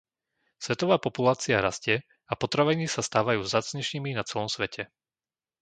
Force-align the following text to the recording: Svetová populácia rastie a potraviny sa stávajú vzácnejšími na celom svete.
Svetová 0.65 0.95
populácia 1.07 1.55
rastie 1.67 1.95
a 2.25 2.33
potraviny 2.41 2.85
sa 2.95 3.01
stávajú 3.09 3.39
vzácnejšími 3.45 4.09
na 4.19 4.23
celom 4.29 4.49
svete. 4.55 4.83